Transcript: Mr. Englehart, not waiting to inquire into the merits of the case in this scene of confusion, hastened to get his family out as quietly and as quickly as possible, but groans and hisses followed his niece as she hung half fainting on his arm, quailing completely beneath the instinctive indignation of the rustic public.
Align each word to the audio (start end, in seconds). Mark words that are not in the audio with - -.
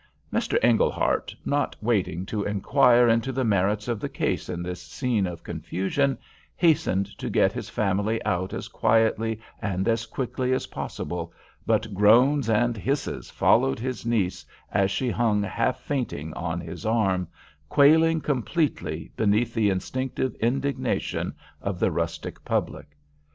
Mr. 0.33 0.57
Englehart, 0.63 1.35
not 1.45 1.75
waiting 1.79 2.25
to 2.25 2.43
inquire 2.43 3.07
into 3.07 3.31
the 3.31 3.43
merits 3.43 3.87
of 3.87 3.99
the 3.99 4.09
case 4.09 4.49
in 4.49 4.63
this 4.63 4.81
scene 4.81 5.27
of 5.27 5.43
confusion, 5.43 6.17
hastened 6.55 7.05
to 7.19 7.29
get 7.29 7.53
his 7.53 7.69
family 7.69 8.19
out 8.25 8.51
as 8.51 8.67
quietly 8.67 9.39
and 9.61 9.87
as 9.87 10.07
quickly 10.07 10.53
as 10.53 10.65
possible, 10.65 11.31
but 11.67 11.93
groans 11.93 12.49
and 12.49 12.77
hisses 12.77 13.29
followed 13.29 13.77
his 13.77 14.03
niece 14.03 14.43
as 14.71 14.89
she 14.89 15.11
hung 15.11 15.43
half 15.43 15.79
fainting 15.81 16.33
on 16.33 16.59
his 16.59 16.83
arm, 16.83 17.27
quailing 17.69 18.19
completely 18.21 19.11
beneath 19.15 19.53
the 19.53 19.69
instinctive 19.69 20.33
indignation 20.39 21.31
of 21.61 21.77
the 21.77 21.91
rustic 21.91 22.43
public. 22.43 22.97